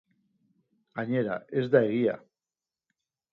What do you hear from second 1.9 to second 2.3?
egia.